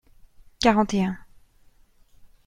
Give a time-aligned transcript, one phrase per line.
[0.59, 1.15] Quarante et un.